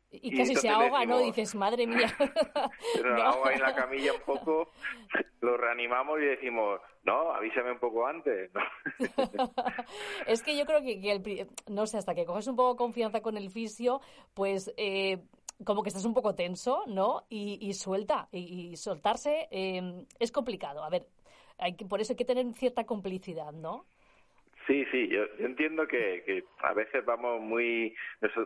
Y, 0.09 0.35
casi 0.35 0.55
se 0.55 0.69
ahoga, 0.69 1.05
¿no? 1.05 1.19
Dices, 1.19 1.53
madre 1.53 1.85
mía. 1.85 2.07
Se 2.93 3.03
nos 3.03 3.21
ahoga 3.21 3.53
en 3.53 3.61
la 3.61 3.75
camilla 3.75 4.13
un 4.13 4.21
poco, 4.21 4.71
lo 5.41 5.57
reanimamos 5.57 6.19
y 6.19 6.25
decimos, 6.25 6.79
no, 7.03 7.33
avísame 7.33 7.73
un 7.73 7.79
poco 7.79 8.07
antes. 8.07 8.49
es 10.27 10.41
que 10.41 10.57
yo 10.57 10.65
creo 10.65 10.81
que, 10.81 11.47
no 11.67 11.85
sé, 11.85 11.97
hasta 11.97 12.15
que 12.15 12.25
coges 12.25 12.47
un 12.47 12.55
poco 12.55 12.77
confianza 12.77 13.21
con 13.21 13.37
el 13.37 13.51
fisio, 13.51 14.01
pues 14.33 14.73
eh, 14.77 15.19
como 15.65 15.83
que 15.83 15.89
estás 15.89 16.05
un 16.05 16.13
poco 16.13 16.35
tenso, 16.35 16.83
¿no? 16.87 17.25
Y, 17.29 17.73
suelta, 17.73 18.29
y, 18.31 18.75
soltarse 18.77 19.49
eh, 19.51 20.05
es 20.19 20.31
complicado. 20.31 20.83
A 20.83 20.89
ver, 20.89 21.05
hay 21.57 21.75
que, 21.75 21.85
por 21.85 21.99
eso 21.99 22.13
hay 22.13 22.17
que 22.17 22.25
tener 22.25 22.45
cierta 22.53 22.85
complicidad, 22.85 23.51
¿no? 23.51 23.85
Sí, 24.67 24.85
sí, 24.91 25.07
yo, 25.07 25.23
entiendo 25.39 25.87
que, 25.87 26.43
a 26.59 26.73
veces 26.73 27.05
vamos 27.05 27.39
muy, 27.41 27.95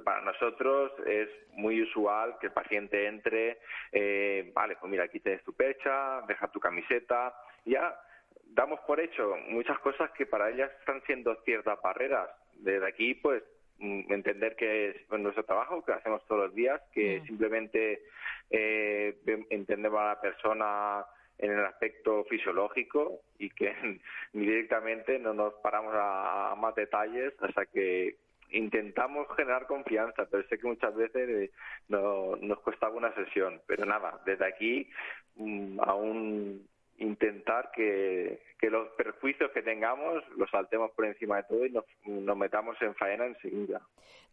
para 0.03 0.21
nosotros 0.21 0.91
es 1.07 1.27
muy 1.53 1.81
usual 1.81 2.37
que 2.39 2.47
el 2.47 2.53
paciente 2.53 3.07
entre, 3.07 3.57
eh, 3.91 4.51
vale, 4.53 4.77
pues 4.79 4.91
mira, 4.91 5.05
aquí 5.05 5.19
tienes 5.19 5.43
tu 5.43 5.53
pecha, 5.53 6.21
deja 6.27 6.47
tu 6.49 6.59
camiseta, 6.59 7.33
ya 7.65 7.99
damos 8.45 8.79
por 8.81 8.99
hecho 8.99 9.35
muchas 9.49 9.79
cosas 9.79 10.11
que 10.11 10.27
para 10.27 10.51
ellas 10.51 10.71
están 10.79 11.01
siendo 11.07 11.35
ciertas 11.43 11.81
barreras. 11.81 12.29
Desde 12.53 12.87
aquí, 12.87 13.15
pues, 13.15 13.41
mm, 13.79 14.13
entender 14.13 14.55
que 14.55 14.89
es 14.89 15.09
nuestro 15.09 15.43
trabajo, 15.43 15.83
que 15.83 15.93
hacemos 15.93 16.23
todos 16.27 16.45
los 16.45 16.55
días, 16.55 16.79
que 16.93 17.21
mm. 17.21 17.25
simplemente 17.25 18.03
eh, 18.51 19.17
entendemos 19.49 19.99
a 19.99 20.05
la 20.05 20.21
persona 20.21 21.05
en 21.41 21.51
el 21.51 21.65
aspecto 21.65 22.23
fisiológico 22.25 23.21
y 23.37 23.49
que 23.49 23.73
directamente 24.33 25.19
no 25.19 25.33
nos 25.33 25.53
paramos 25.55 25.93
a, 25.95 26.55
más 26.57 26.75
detalles 26.75 27.33
hasta 27.41 27.65
que 27.65 28.15
intentamos 28.51 29.27
generar 29.35 29.65
confianza, 29.65 30.25
pero 30.29 30.47
sé 30.47 30.59
que 30.59 30.67
muchas 30.67 30.93
veces 30.95 31.29
eh, 31.29 31.51
no, 31.87 32.35
nos 32.35 32.59
cuesta 32.59 32.89
una 32.89 33.13
sesión. 33.15 33.61
Pero 33.65 33.85
nada, 33.85 34.21
desde 34.25 34.45
aquí 34.45 34.89
mm, 35.35 35.79
aún 35.81 36.67
intentar 36.97 37.71
que, 37.71 38.39
los 38.61 38.89
perjuicios 38.89 39.49
que 39.51 39.63
tengamos 39.63 40.23
los 40.37 40.49
saltemos 40.51 40.91
por 40.91 41.05
encima 41.05 41.37
de 41.37 41.43
todo 41.43 41.65
y 41.65 41.71
nos, 41.71 42.37
metamos 42.37 42.77
en 42.81 42.93
faena 42.93 43.25
enseguida. 43.25 43.81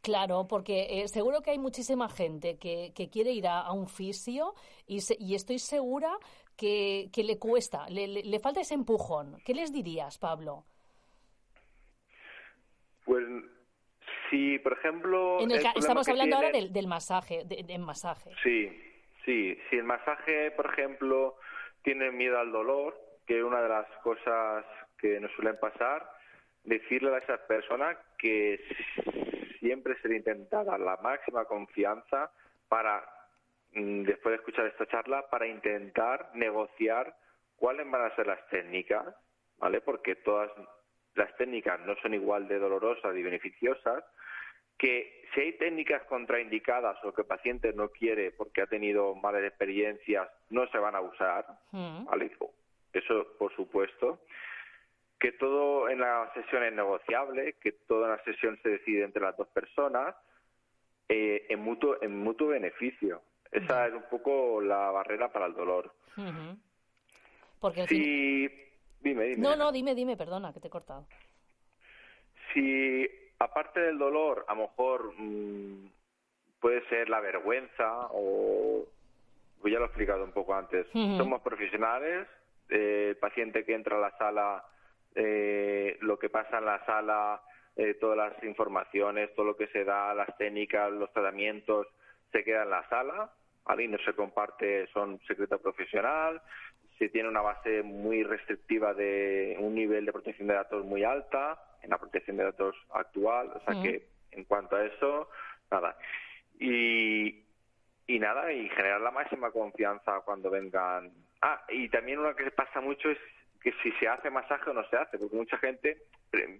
Claro, 0.03 0.47
porque 0.47 1.01
eh, 1.01 1.09
seguro 1.09 1.41
que 1.41 1.51
hay 1.51 1.59
muchísima 1.59 2.11
gente 2.11 2.59
que, 2.59 2.93
quiere 3.11 3.33
ir 3.33 3.47
a, 3.47 3.73
un 3.73 3.89
fisio 3.89 4.55
y 4.87 5.35
estoy 5.35 5.59
segura 5.59 6.11
que, 6.59 7.09
que 7.13 7.23
le 7.23 7.39
cuesta, 7.39 7.89
le, 7.89 8.09
le, 8.09 8.41
falta 8.41 8.61
ese 8.61 8.75
empujón. 8.75 9.39
¿Qué 9.45 9.55
les 9.55 9.73
dirías, 9.73 10.19
Pablo? 10.19 10.65
Pues 13.05 13.25
si, 14.29 14.59
por 14.59 14.73
ejemplo... 14.73 15.39
estamos 15.77 16.09
hablando 16.09 16.37
ahora 16.37 16.51
del, 16.51 16.73
del 16.73 16.89
masaje, 16.89 17.45
del 17.45 17.79
masaje. 17.79 18.33
Sí, 18.43 18.69
sí. 19.25 19.57
Si 19.71 19.77
el 19.77 19.85
masaje, 19.85 20.51
por 20.51 20.67
ejemplo 20.67 21.37
tienen 21.83 22.17
miedo 22.17 22.39
al 22.39 22.51
dolor, 22.51 23.01
que 23.25 23.39
es 23.39 23.45
una 23.45 23.63
de 23.63 23.69
las 23.69 23.87
cosas 24.03 24.65
que 24.99 25.21
nos 25.21 25.31
suelen 25.33 25.57
pasar, 25.61 26.11
decirle 26.65 27.15
a 27.15 27.19
esas 27.19 27.41
personas 27.43 27.97
que 28.19 28.61
siempre 29.61 29.95
se 30.03 30.09
le 30.09 30.17
intenta 30.17 30.65
dar 30.65 30.81
la 30.81 30.97
máxima 30.97 31.45
confianza 31.45 32.33
para, 32.69 33.09
después 33.73 34.33
de 34.33 34.37
escuchar 34.37 34.67
esta 34.67 34.87
charla, 34.87 35.29
para 35.31 35.47
intentar 35.47 36.31
negociar 36.35 37.15
cuáles 37.57 37.91
van 37.91 38.03
a 38.03 38.15
ser 38.17 38.27
las 38.27 38.47
técnicas, 38.49 39.07
¿vale? 39.59 39.81
Porque 39.81 40.17
todas 40.17 40.51
las 41.15 41.35
técnicas 41.37 41.81
no 41.81 41.97
son 41.97 42.15
igual 42.15 42.49
de 42.49 42.59
dolorosas 42.59 43.17
y 43.17 43.23
beneficiosas, 43.23 44.05
que 44.79 45.25
si 45.35 45.41
hay 45.41 45.53
técnicas 45.59 46.03
contraindicadas 46.05 47.05
o 47.05 47.13
que 47.13 47.23
el 47.23 47.27
paciente 47.27 47.73
no 47.73 47.89
quiere 47.91 48.31
porque 48.31 48.63
ha 48.63 48.67
tenido 48.67 49.15
malas 49.17 49.43
experiencias, 49.43 50.29
no 50.51 50.69
se 50.69 50.79
van 50.79 50.95
a 50.95 51.01
usar, 51.01 51.45
mm. 51.73 52.07
Eso, 52.93 53.27
por 53.39 53.55
supuesto. 53.55 54.21
Que 55.19 55.33
todo 55.33 55.89
en 55.89 56.01
la 56.01 56.31
sesión 56.33 56.63
es 56.63 56.73
negociable, 56.73 57.55
que 57.61 57.73
toda 57.73 58.09
la 58.09 58.23
sesión 58.23 58.59
se 58.63 58.71
decide 58.71 59.03
entre 59.03 59.23
las 59.23 59.37
dos 59.37 59.49
personas 59.49 60.15
eh, 61.09 61.47
en, 61.49 61.61
mutuo, 61.61 61.99
en 62.01 62.17
mutuo 62.17 62.49
beneficio. 62.49 63.23
Esa 63.51 63.87
es 63.87 63.95
un 63.95 64.05
poco 64.11 64.61
la 64.61 64.91
barrera 64.91 65.33
para 65.33 65.47
el 65.47 65.55
dolor. 65.55 65.93
Porque 67.61 67.87
si... 67.87 68.49
Dime, 69.01 69.25
dime. 69.25 69.37
No, 69.37 69.57
no, 69.57 69.71
dime, 69.73 69.95
dime, 69.95 70.17
perdona, 70.17 70.53
que 70.53 70.61
te 70.61 70.67
he 70.67 70.71
cortado. 70.71 71.07
Si 72.53 73.09
aparte 73.39 73.81
del 73.81 73.99
dolor, 73.99 74.45
a 74.49 74.55
lo 74.55 74.63
mejor 74.63 75.15
mm, 75.17 75.87
puede 76.61 76.87
ser 76.89 77.09
la 77.09 77.21
vergüenza 77.21 78.09
o 78.11 78.85
pues 79.61 79.73
ya 79.73 79.79
lo 79.79 79.87
he 79.87 79.89
explicado 79.89 80.25
un 80.25 80.33
poco 80.33 80.55
antes. 80.55 80.87
Somos 80.93 81.43
profesionales, 81.43 82.29
eh, 82.69 83.09
el 83.11 83.17
paciente 83.17 83.65
que 83.65 83.75
entra 83.75 83.97
a 83.97 84.01
la 84.01 84.17
sala, 84.17 84.65
eh, 85.15 85.97
lo 86.01 86.19
que 86.19 86.29
pasa 86.29 86.59
en 86.59 86.65
la 86.65 86.85
sala, 86.87 87.43
eh, 87.77 87.95
todas 87.95 88.17
las 88.17 88.45
informaciones, 88.45 89.35
todo 89.35 89.47
lo 89.47 89.57
que 89.57 89.67
se 89.69 89.85
da, 89.85 90.15
las 90.15 90.37
técnicas, 90.37 90.93
los 90.93 91.13
tratamientos, 91.13 91.89
se 92.33 92.45
queda 92.45 92.65
en 92.65 92.71
la 92.71 92.89
sala, 92.89 93.31
¿vale? 93.65 93.89
no 93.89 93.99
se 93.99 94.15
comparte, 94.15 94.87
son 94.89 95.21
secreto 95.27 95.59
profesional, 95.59 96.41
se 96.99 97.09
tiene 97.09 97.29
una 97.29 97.41
base 97.41 97.83
muy 97.83 98.25
restrictiva 98.25 98.93
de 98.95 99.57
un 99.61 99.75
nivel 99.75 100.05
de 100.05 100.13
protección 100.13 100.49
de 100.49 100.55
datos 100.55 100.85
muy 100.85 101.05
alta, 101.05 101.63
en 101.83 101.91
la 101.91 101.99
protección 101.99 102.37
de 102.37 102.45
datos 102.45 102.75
actual, 102.91 103.53
o 103.55 103.61
sea 103.61 103.81
que 103.83 104.09
en 104.33 104.45
cuanto 104.45 104.77
a 104.77 104.85
eso, 104.85 105.29
nada. 105.71 105.97
Y, 106.59 107.45
y 108.07 108.19
nada, 108.19 108.53
y 108.53 108.69
generar 108.71 109.01
la 109.01 109.11
máxima 109.11 109.51
confianza 109.51 110.21
cuando 110.25 110.51
vengan. 110.51 111.13
Ah, 111.41 111.63
y 111.69 111.89
también 111.89 112.19
una 112.19 112.35
que 112.35 112.51
pasa 112.51 112.81
mucho 112.81 113.11
es 113.11 113.19
que 113.63 113.73
si 113.83 113.93
se 113.93 114.09
hace 114.09 114.31
masaje 114.31 114.71
o 114.71 114.75
no 114.75 114.89
se 114.89 114.97
hace, 114.97 115.19
porque 115.19 115.37
mucha 115.37 115.59
gente 115.59 115.99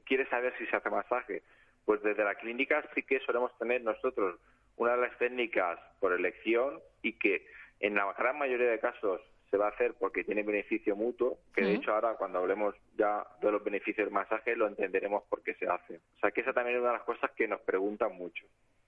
quiere 0.05 0.29
saber 0.29 0.55
si 0.59 0.67
se 0.67 0.77
hace 0.77 0.91
masaje. 0.91 1.43
Pues 1.85 2.03
desde 2.03 2.23
la 2.23 2.35
clínica 2.35 2.85
sí 2.95 3.03
que 3.03 3.21
solemos 3.21 3.57
tener 3.59 3.83
nosotros 3.83 4.39
una 4.79 4.93
de 4.93 5.03
las 5.03 5.19
técnicas 5.19 5.79
por 6.01 6.13
elección 6.13 6.81
y 7.03 7.13
que 7.19 7.47
en 7.81 7.95
la 7.95 8.13
gran 8.15 8.39
mayoría 8.39 8.71
de 8.71 8.81
casos 8.81 9.21
se 9.51 9.57
va 9.57 9.67
a 9.67 9.71
hacer 9.71 9.95
porque 9.99 10.25
tiene 10.25 10.43
beneficio 10.43 10.95
mutuo, 10.95 11.39
que 11.55 11.63
de 11.63 11.75
hecho 11.75 11.93
ahora 11.93 12.17
cuando 12.17 12.39
hablemos 12.39 12.75
ya 12.97 13.27
de 13.41 13.51
los 13.51 13.65
beneficios 13.65 14.07
del 14.07 14.13
masaje 14.13 14.55
lo 14.57 14.67
entenderemos 14.67 15.23
por 15.29 15.43
qué 15.43 15.55
se 15.55 15.67
hace. 15.67 15.97
O 16.17 16.21
sea 16.21 16.31
que 16.31 16.43
esa 16.43 16.53
también 16.53 16.77
es 16.77 16.83
una 16.83 16.93
de 16.93 16.99
las 16.99 17.07
cosas 17.07 17.31
que 17.33 17.49
nos 17.49 17.61
preguntan 17.61 18.15
mucho. 18.15 18.45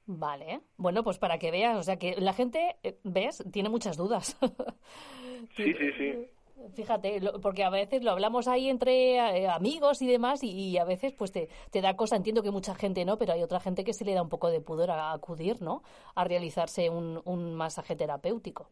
Vale, 0.06 0.60
bueno, 0.76 1.04
pues 1.04 1.18
para 1.18 1.38
que 1.38 1.50
veas, 1.50 1.78
o 1.78 1.82
sea 1.82 1.96
que 1.96 2.16
la 2.18 2.32
gente, 2.32 2.76
eh, 2.82 2.96
¿ves? 3.04 3.44
Tiene 3.52 3.68
muchas 3.68 3.96
dudas. 3.96 4.36
sí, 5.56 5.72
sí, 5.74 5.92
sí. 5.96 6.28
Fíjate, 6.74 7.20
porque 7.42 7.64
a 7.64 7.70
veces 7.70 8.02
lo 8.02 8.10
hablamos 8.10 8.48
ahí 8.48 8.68
entre 8.68 9.16
eh, 9.16 9.48
amigos 9.48 10.02
y 10.02 10.06
demás 10.10 10.42
y, 10.42 10.78
a 10.78 10.84
veces 10.84 11.12
pues 11.12 11.32
te, 11.32 11.48
te, 11.70 11.80
da 11.80 11.96
cosa, 11.96 12.16
entiendo 12.16 12.42
que 12.42 12.50
mucha 12.50 12.74
gente 12.74 13.04
no, 13.04 13.18
pero 13.18 13.32
hay 13.32 13.42
otra 13.42 13.60
gente 13.60 13.84
que 13.84 13.92
se 13.92 14.04
le 14.04 14.14
da 14.14 14.22
un 14.22 14.28
poco 14.28 14.50
de 14.50 14.60
pudor 14.60 14.90
a, 14.90 15.12
acudir, 15.12 15.62
¿no? 15.62 15.82
A 16.14 16.24
realizarse 16.24 16.90
un, 16.90 17.20
un 17.24 17.54
masaje 17.54 17.96
terapéutico. 17.96 18.68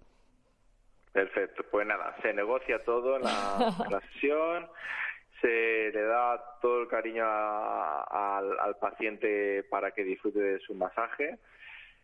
Perfecto, 1.13 1.65
pues 1.71 1.87
nada, 1.87 2.15
se 2.23 2.33
negocia 2.33 2.79
todo 2.85 3.17
en 3.17 3.23
la, 3.23 4.01
sesión, 4.13 4.69
se 5.41 5.91
le 5.93 6.03
da 6.03 6.59
todo 6.61 6.83
el 6.83 6.89
cariño 6.89 7.25
al, 7.27 8.77
paciente 8.81 9.65
para 9.65 9.91
que 9.91 10.05
disfrute 10.05 10.39
de 10.39 10.61
su 10.61 10.75
masaje 10.75 11.39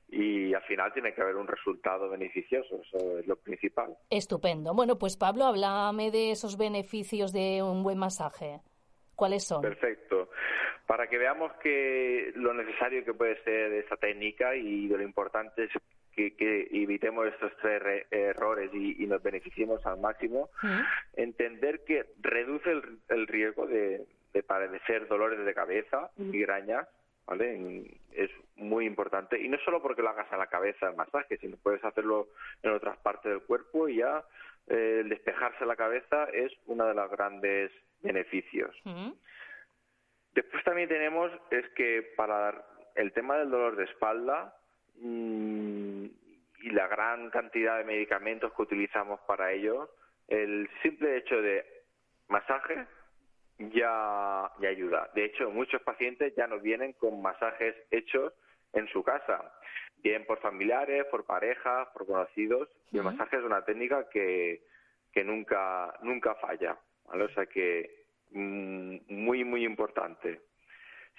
y 0.09 0.55
al 0.55 0.63
final 0.63 0.93
tiene 0.93 1.13
que 1.15 1.23
haber 1.23 1.37
un 1.37 1.47
resultado 1.47 2.09
beneficioso, 2.09 2.81
eso 2.83 3.19
es 3.19 3.27
lo 3.27 3.37
principal. 3.37 3.97
Estupendo. 4.11 4.75
Bueno, 4.75 4.99
pues 4.99 5.17
Pablo, 5.17 5.45
háblame 5.45 6.11
de 6.11 6.31
esos 6.31 6.57
beneficios 6.57 7.33
de 7.33 7.63
un 7.63 7.83
buen 7.83 7.99
masaje. 7.99 8.61
¿Cuáles 9.15 9.45
son? 9.45 9.63
Perfecto. 9.63 10.31
Para 10.87 11.09
que 11.09 11.19
veamos 11.19 11.53
que 11.63 12.33
lo 12.37 12.53
necesario 12.53 13.05
que 13.05 13.15
puede 13.15 13.43
ser 13.43 13.73
esta 13.73 13.97
técnica 13.97 14.55
y 14.55 14.89
lo 14.89 15.03
importante 15.03 15.65
es 15.65 15.71
que, 16.15 16.69
evitemos 16.71 17.27
estos 17.27 17.53
tres 17.61 18.07
errores 18.11 18.71
y, 18.73 19.07
nos 19.07 19.23
beneficiemos 19.23 19.85
al 19.87 19.99
máximo, 19.99 20.51
entender 21.15 21.85
que 21.85 22.05
reduce 22.21 22.71
el, 23.09 23.27
riesgo 23.27 23.67
de, 23.67 24.07
padecer 24.47 25.09
dolores 25.09 25.45
de 25.45 25.55
cabeza, 25.55 26.11
migrañas, 26.17 26.89
¿vale? 27.27 27.87
Es 28.13 28.31
muy 28.85 28.87
importante. 28.87 29.41
Y 29.41 29.49
no 29.49 29.59
solo 29.65 29.83
porque 29.83 30.03
lo 30.03 30.11
hagas 30.11 30.31
a 30.33 30.37
la 30.37 30.47
cabeza 30.47 30.89
el 30.89 30.97
masaje, 30.97 31.37
sino 31.39 31.57
puedes 31.57 31.85
hacerlo 31.85 32.29
en 32.63 32.73
otras 32.73 32.97
partes 32.99 33.33
del 33.33 33.43
cuerpo 33.43 33.89
y 33.89 33.97
ya 33.97 34.25
eh, 34.69 35.01
el 35.01 35.09
despejarse 35.09 35.67
la 35.67 35.77
cabeza 35.77 36.25
es 36.33 36.53
uno 36.67 36.87
de 36.87 36.95
los 36.95 37.11
grandes 37.11 37.71
beneficios. 38.03 38.75
Después 40.35 40.65
también 40.65 40.89
tenemos 40.89 41.31
es 41.51 41.69
que 41.71 42.13
para 42.17 42.65
el 42.95 43.13
tema 43.13 43.37
del 43.39 43.51
dolor 43.51 43.77
de 43.77 43.85
espalda, 43.85 44.55
Mm, 44.97 46.07
y 46.63 46.71
la 46.71 46.87
gran 46.87 47.31
cantidad 47.31 47.79
de 47.79 47.85
medicamentos 47.85 48.53
que 48.55 48.63
utilizamos 48.63 49.21
para 49.27 49.53
ello, 49.53 49.91
el 50.29 50.69
simple 50.83 51.17
hecho 51.17 51.41
de 51.43 51.65
masaje 52.29 52.87
ya, 53.59 54.51
ya 54.61 54.69
ayuda. 54.69 55.11
De 55.15 55.27
hecho, 55.27 55.51
muchos 55.51 55.83
pacientes 55.83 56.35
ya 56.37 56.47
nos 56.47 56.63
vienen 56.63 56.95
con 56.95 57.21
masajes 57.21 57.75
hechos 57.91 58.33
en 58.75 58.89
su 58.89 59.03
casa, 59.03 59.53
bien 60.03 60.25
por 60.27 60.39
familiares, 60.41 61.05
por 61.11 61.25
parejas, 61.25 61.89
por 61.93 62.07
conocidos. 62.07 62.69
Y 62.93 62.99
el 62.99 63.05
masaje 63.05 63.37
es 63.37 63.43
una 63.43 63.65
técnica 63.65 64.09
que, 64.11 64.63
que 65.13 65.25
nunca, 65.25 65.95
nunca 66.03 66.35
falla. 66.37 66.79
O 67.07 67.29
sea 67.29 67.47
que 67.47 68.07
mm, 68.31 68.97
muy, 69.09 69.45
muy 69.45 69.65
importante. 69.65 70.41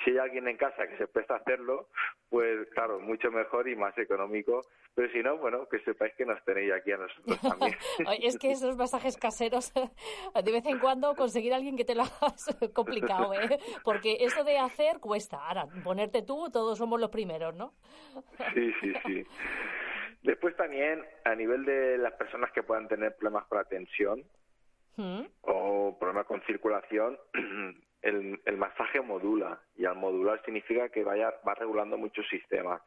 Si 0.04 0.12
hay 0.12 0.18
alguien 0.18 0.48
en 0.48 0.58
casa 0.58 0.88
que 0.88 0.98
se 0.98 1.08
presta 1.08 1.36
a 1.36 1.38
hacerlo, 1.38 1.90
pues 2.30 2.68
claro, 2.72 3.00
mucho 3.00 3.32
mejor 3.32 3.68
y 3.70 3.76
más 3.76 3.98
económico. 3.98 4.62
Pero 4.96 5.12
si 5.12 5.22
no, 5.22 5.38
bueno, 5.38 5.68
que 5.68 5.80
sepáis 5.80 6.14
que 6.16 6.26
nos 6.26 6.42
tenéis 6.46 6.72
aquí 6.72 6.94
a 6.94 6.98
nosotros 6.98 7.42
también. 7.42 7.76
es 8.24 8.38
que 8.38 8.52
esos 8.52 8.78
masajes 8.78 9.18
caseros, 9.18 9.74
de 10.44 10.52
vez 10.52 10.66
en 10.66 10.80
cuando 10.80 11.14
conseguir 11.16 11.52
a 11.54 11.58
alguien 11.58 11.76
que 11.76 11.84
te 11.84 11.96
lo 11.96 12.04
hagas 12.04 12.58
complicado, 12.74 13.34
¿eh? 13.34 13.60
Porque 13.84 14.18
eso 14.22 14.46
de 14.46 14.58
hacer 14.58 15.00
cuesta. 15.02 15.46
Ahora, 15.46 15.68
ponerte 15.84 16.22
tú, 16.22 16.50
todos 16.50 16.78
somos 16.78 17.00
los 17.02 17.10
primeros, 17.10 17.54
¿no? 17.56 17.74
Sí, 18.54 18.74
sí, 18.80 18.94
sí. 19.06 19.26
Después 20.24 20.56
también, 20.56 21.06
a 21.26 21.36
nivel 21.36 21.66
de 21.66 21.98
las 21.98 22.14
personas 22.14 22.52
que 22.54 22.64
puedan 22.64 22.88
tener 22.88 23.16
problemas 23.16 23.46
con 23.46 23.58
la 23.58 23.66
tensión 23.66 24.24
¿Mm? 24.96 25.24
o 25.42 25.98
problemas 26.00 26.26
con 26.26 26.42
circulación, 26.44 27.20
el, 28.02 28.40
el, 28.46 28.58
masaje 28.58 29.02
modula 29.02 29.60
y 29.76 29.86
al 29.86 29.96
modular 29.96 30.42
significa 30.46 30.88
que 30.88 31.04
vaya 31.04 31.34
va 31.46 31.54
regulando 31.54 31.98
muchos 31.98 32.26
sistemas. 32.30 32.82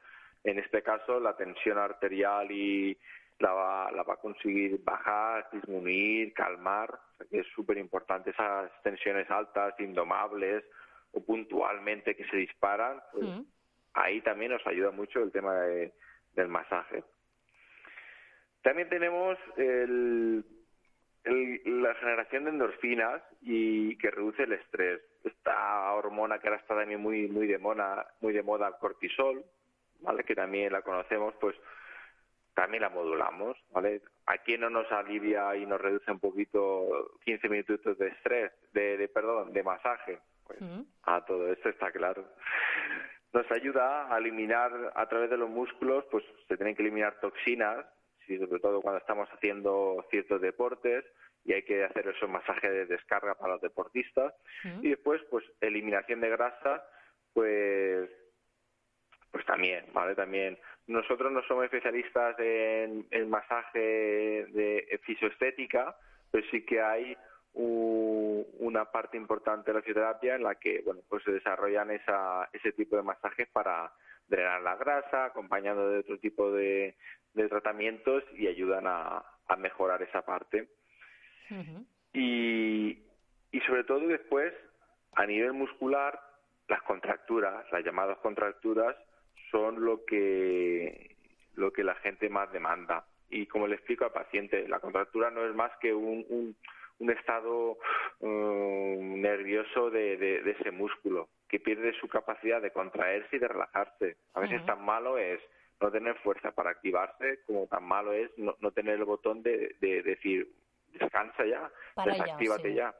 En 0.44 0.58
este 0.58 0.82
caso, 0.82 1.20
la 1.20 1.36
tensión 1.36 1.78
arterial 1.78 2.50
y 2.50 2.96
la 3.38 3.52
va, 3.52 3.92
la 3.92 4.02
va 4.02 4.14
a 4.14 4.18
conseguir 4.18 4.82
bajar, 4.82 5.48
disminuir, 5.52 6.32
calmar, 6.32 6.98
que 7.30 7.40
es 7.40 7.46
súper 7.54 7.78
importante 7.78 8.30
esas 8.30 8.70
tensiones 8.82 9.30
altas, 9.30 9.78
indomables 9.78 10.64
o 11.12 11.24
puntualmente 11.24 12.16
que 12.16 12.24
se 12.26 12.36
disparan, 12.36 13.00
pues 13.12 13.24
¿Mm? 13.24 13.42
ahí 13.94 14.20
también 14.22 14.52
nos 14.52 14.66
ayuda 14.66 14.90
mucho 14.90 15.22
el 15.22 15.32
tema 15.32 15.54
del 15.54 16.48
masaje. 16.48 17.04
También 18.62 18.88
tenemos 18.88 19.38
la 21.24 21.94
generación 21.94 22.44
de 22.44 22.50
endorfinas 22.50 23.22
y 23.40 23.96
que 23.98 24.10
reduce 24.10 24.42
el 24.42 24.52
estrés. 24.52 25.00
Esta 25.24 25.92
hormona 25.92 26.38
que 26.38 26.48
ahora 26.48 26.60
está 26.60 26.74
también 26.74 27.00
muy 27.00 27.28
muy 27.28 27.46
de 27.46 27.58
moda, 27.58 28.14
muy 28.20 28.32
de 28.32 28.42
moda 28.42 28.76
cortisol, 28.78 29.44
¿vale? 30.00 30.24
Que 30.24 30.34
también 30.34 30.72
la 30.72 30.82
conocemos, 30.82 31.34
pues 31.40 31.56
también 32.54 32.82
la 32.82 32.88
modulamos, 32.88 33.56
¿vale? 33.70 34.02
¿A 34.26 34.38
quién 34.38 34.62
no 34.62 34.70
nos 34.70 34.90
alivia 34.90 35.54
y 35.56 35.64
nos 35.64 35.80
reduce 35.80 36.10
un 36.10 36.18
poquito 36.18 37.12
15 37.24 37.48
minutos 37.48 37.98
de 37.98 38.08
estrés, 38.08 38.52
de, 38.72 39.08
perdón, 39.14 39.52
de 39.52 39.62
masaje? 39.62 40.18
Pues 40.44 40.58
a 41.04 41.24
todo 41.24 41.52
esto 41.52 41.68
está 41.68 41.92
claro. 41.92 42.24
Nos 43.32 43.50
ayuda 43.52 44.12
a 44.12 44.18
eliminar 44.18 44.92
a 44.94 45.08
través 45.08 45.30
de 45.30 45.36
los 45.36 45.48
músculos, 45.48 46.04
pues 46.10 46.24
se 46.48 46.56
tienen 46.56 46.74
que 46.74 46.82
eliminar 46.82 47.20
toxinas 47.20 47.86
y 48.26 48.38
sobre 48.38 48.60
todo 48.60 48.80
cuando 48.80 48.98
estamos 48.98 49.28
haciendo 49.30 50.04
ciertos 50.10 50.40
deportes 50.40 51.04
y 51.44 51.52
hay 51.52 51.62
que 51.62 51.84
hacer 51.84 52.08
esos 52.08 52.28
masajes 52.28 52.70
de 52.70 52.86
descarga 52.86 53.34
para 53.34 53.54
los 53.54 53.62
deportistas 53.62 54.34
y 54.82 54.90
después 54.90 55.22
pues 55.30 55.44
eliminación 55.60 56.20
de 56.20 56.28
grasa 56.28 56.84
pues 57.32 58.10
pues 59.30 59.44
también 59.46 59.86
vale 59.92 60.14
también. 60.14 60.58
Nosotros 60.86 61.30
no 61.32 61.42
somos 61.42 61.64
especialistas 61.64 62.36
en 62.38 63.30
masaje 63.30 63.78
de 63.78 65.00
fisioestética 65.04 65.96
pero 66.30 66.46
sí 66.50 66.64
que 66.64 66.80
hay 66.80 67.16
una 67.54 68.84
parte 68.84 69.16
importante 69.16 69.70
de 69.70 69.78
la 69.78 69.82
fisioterapia 69.82 70.36
en 70.36 70.44
la 70.44 70.54
que 70.54 70.82
bueno 70.84 71.00
pues 71.08 71.24
se 71.24 71.32
desarrollan 71.32 71.90
esa, 71.90 72.48
ese 72.52 72.72
tipo 72.72 72.96
de 72.96 73.02
masajes 73.02 73.48
para 73.48 73.92
drenar 74.28 74.62
la 74.62 74.76
grasa 74.76 75.24
acompañando 75.24 75.88
de 75.88 75.98
otro 76.00 76.18
tipo 76.18 76.52
de, 76.52 76.96
de 77.34 77.48
tratamientos 77.48 78.22
y 78.34 78.46
ayudan 78.46 78.84
a, 78.86 79.24
mejorar 79.56 80.02
esa 80.02 80.22
parte. 80.24 80.68
y, 82.12 83.02
y 83.50 83.60
sobre 83.66 83.82
todo 83.84 84.06
después, 84.06 84.52
a 85.14 85.24
nivel 85.26 85.54
muscular, 85.54 86.20
las 86.68 86.82
contracturas, 86.82 87.64
las 87.72 87.82
llamadas 87.82 88.18
contracturas, 88.18 88.94
son 89.50 89.84
lo 89.84 90.04
que, 90.04 91.16
lo 91.54 91.72
que 91.72 91.84
la 91.84 91.94
gente 91.96 92.28
más 92.28 92.52
demanda. 92.52 93.04
Y 93.30 93.46
como 93.46 93.66
le 93.66 93.76
explico 93.76 94.04
al 94.04 94.12
paciente, 94.12 94.66
la 94.68 94.80
contractura 94.80 95.30
no 95.30 95.46
es 95.46 95.54
más 95.54 95.72
que 95.80 95.92
un, 95.92 96.54
un, 96.98 97.10
estado 97.10 97.78
um, 98.20 99.20
nervioso 99.20 99.90
de, 99.90 100.16
de, 100.16 100.50
ese 100.50 100.70
músculo, 100.70 101.28
que 101.48 101.60
pierde 101.60 101.92
su 102.00 102.08
capacidad 102.08 102.60
de 102.60 102.72
contraerse 102.72 103.36
y 103.36 103.38
de 103.38 103.48
relajarse. 103.48 104.16
A 104.34 104.40
veces 104.40 104.64
tan 104.66 104.84
malo 104.84 105.18
es 105.18 105.40
no 105.80 105.90
tener 105.90 106.16
fuerza 106.16 106.50
para 106.52 106.70
activarse, 106.70 107.40
como 107.46 107.66
tan 107.66 107.84
malo 107.84 108.12
es 108.12 108.30
no, 108.36 108.54
tener 108.72 108.94
el 108.94 109.04
botón 109.04 109.42
de, 109.42 109.76
decir 109.80 110.50
descansa 110.92 111.44
ya, 111.44 111.70
desactívate 112.04 112.74
ya. 112.74 112.94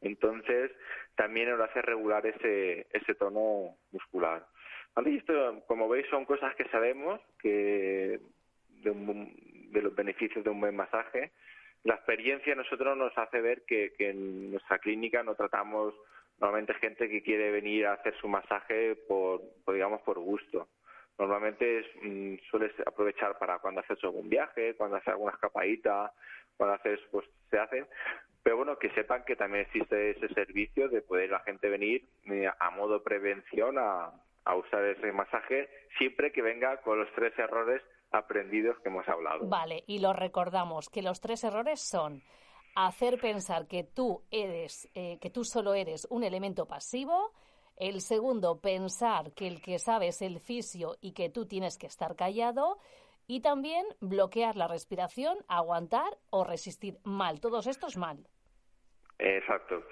Entonces, 0.00 0.70
también 1.16 1.50
nos 1.50 1.60
hace 1.60 1.82
regular 1.82 2.24
ese, 2.26 2.86
ese 2.92 3.14
tono 3.14 3.76
muscular. 3.92 4.46
Esto, 4.96 5.62
como 5.66 5.88
veis, 5.88 6.06
son 6.08 6.24
cosas 6.24 6.54
que 6.54 6.68
sabemos 6.68 7.20
que 7.40 8.20
de, 8.82 9.82
los 9.82 9.94
beneficios 9.94 10.44
de 10.44 10.50
un 10.50 10.60
buen 10.60 10.76
masaje. 10.76 11.32
La 11.82 11.94
experiencia 11.94 12.54
nosotros 12.54 12.96
nos 12.96 13.16
hace 13.18 13.40
ver 13.40 13.62
que, 13.66 13.92
que 13.98 14.10
en 14.10 14.52
nuestra 14.52 14.78
clínica 14.78 15.22
no 15.22 15.34
tratamos 15.34 15.94
normalmente 16.40 16.74
gente 16.74 17.08
que 17.08 17.22
quiere 17.22 17.50
venir 17.50 17.86
a 17.86 17.94
hacer 17.94 18.14
su 18.20 18.28
masaje 18.28 18.96
por 19.08 19.40
digamos, 19.66 20.00
por 20.02 20.18
gusto 20.18 20.68
Normalmente 21.18 21.78
es, 21.78 21.86
mm, 22.02 22.34
sueles 22.50 22.72
aprovechar 22.86 23.38
para 23.38 23.58
cuando 23.60 23.80
haces 23.80 24.02
algún 24.02 24.28
viaje, 24.28 24.74
cuando 24.74 24.96
haces 24.96 25.08
alguna 25.08 25.32
escapadita, 25.32 26.12
cuando 26.56 26.74
haces, 26.74 26.98
pues 27.10 27.24
se 27.50 27.58
hacen. 27.58 27.86
Pero 28.42 28.56
bueno, 28.56 28.78
que 28.78 28.90
sepan 28.90 29.24
que 29.24 29.36
también 29.36 29.64
existe 29.64 30.10
ese 30.10 30.28
servicio 30.34 30.88
de 30.88 31.02
poder 31.02 31.30
la 31.30 31.40
gente 31.40 31.68
venir 31.68 32.04
eh, 32.24 32.50
a 32.58 32.70
modo 32.70 33.02
prevención 33.02 33.76
a, 33.78 34.12
a 34.44 34.56
usar 34.56 34.84
ese 34.84 35.12
masaje, 35.12 35.68
siempre 35.98 36.32
que 36.32 36.42
venga 36.42 36.80
con 36.82 36.98
los 36.98 37.08
tres 37.14 37.32
errores 37.38 37.82
aprendidos 38.10 38.76
que 38.80 38.88
hemos 38.88 39.08
hablado. 39.08 39.48
Vale, 39.48 39.84
y 39.86 39.98
lo 39.98 40.12
recordamos, 40.12 40.88
que 40.88 41.02
los 41.02 41.20
tres 41.20 41.44
errores 41.44 41.80
son 41.80 42.22
hacer 42.76 43.20
pensar 43.20 43.66
que 43.66 43.84
tú 43.84 44.22
eres, 44.30 44.88
eh, 44.94 45.18
que 45.20 45.30
tú 45.30 45.44
solo 45.44 45.74
eres 45.74 46.06
un 46.10 46.24
elemento 46.24 46.66
pasivo, 46.66 47.32
el 47.76 48.00
segundo, 48.00 48.60
pensar 48.60 49.32
que 49.32 49.48
el 49.48 49.60
que 49.60 49.78
sabe 49.78 50.08
es 50.08 50.22
el 50.22 50.38
fisio 50.38 50.96
y 51.00 51.12
que 51.12 51.28
tú 51.28 51.46
tienes 51.46 51.76
que 51.76 51.86
estar 51.86 52.14
callado. 52.14 52.78
Y 53.26 53.40
también 53.40 53.86
bloquear 54.00 54.54
la 54.54 54.68
respiración, 54.68 55.38
aguantar 55.48 56.18
o 56.30 56.44
resistir 56.44 56.98
mal. 57.04 57.40
Todos 57.40 57.66
estos 57.66 57.96
mal. 57.96 58.28
Exacto. 59.24 59.82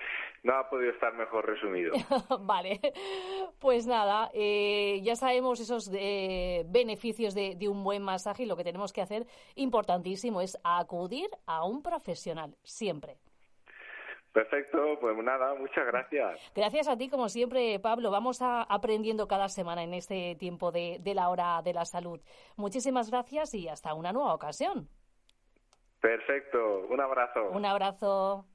No 0.42 0.54
ha 0.54 0.68
podido 0.68 0.92
estar 0.92 1.14
mejor 1.14 1.46
resumido. 1.46 1.92
vale. 2.40 2.80
Pues 3.58 3.86
nada, 3.86 4.30
eh, 4.34 5.00
ya 5.02 5.16
sabemos 5.16 5.58
esos 5.60 5.90
eh, 5.94 6.64
beneficios 6.66 7.34
de, 7.34 7.54
de, 7.54 7.68
un 7.68 7.82
buen 7.82 8.02
masaje 8.02 8.42
y 8.42 8.46
lo 8.46 8.56
que 8.56 8.64
tenemos 8.64 8.92
que 8.92 9.00
hacer, 9.00 9.24
importantísimo, 9.54 10.42
es 10.42 10.58
acudir 10.64 11.28
a 11.46 11.64
un 11.64 11.82
profesional, 11.82 12.54
siempre. 12.62 13.16
Perfecto, 14.32 14.98
pues 15.00 15.16
nada, 15.18 15.54
muchas 15.54 15.86
gracias. 15.86 16.52
Gracias 16.54 16.88
a 16.88 16.96
ti, 16.96 17.08
como 17.08 17.28
siempre, 17.28 17.78
Pablo. 17.78 18.10
Vamos 18.10 18.42
a, 18.42 18.62
aprendiendo 18.62 19.28
cada 19.28 19.48
semana 19.48 19.82
en 19.82 19.94
este 19.94 20.34
tiempo 20.36 20.72
de, 20.72 20.98
de 21.00 21.14
la 21.14 21.30
hora 21.30 21.62
de 21.62 21.72
la 21.72 21.84
salud. 21.84 22.20
Muchísimas 22.56 23.10
gracias 23.10 23.54
y 23.54 23.68
hasta 23.68 23.94
una 23.94 24.12
nueva 24.12 24.34
ocasión. 24.34 24.88
Perfecto, 26.00 26.86
un 26.88 27.00
abrazo. 27.00 27.50
Un 27.50 27.64
abrazo. 27.64 28.46